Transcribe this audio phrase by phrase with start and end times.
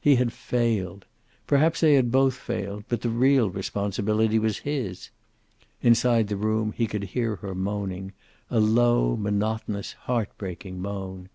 [0.00, 1.04] He had failed.
[1.46, 5.10] Perhaps they had both failed, but the real responsibility was his.
[5.80, 8.10] Inside the room he could hear her moaning,
[8.50, 11.28] a low, monotonous, heart breaking moan.